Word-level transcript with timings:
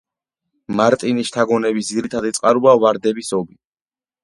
მარტინის 0.79 1.27
შთაგონების 1.31 1.91
ძირითადი 1.93 2.33
წყაროა 2.39 2.75
ვარდების 2.87 3.33
ომი. 3.43 3.57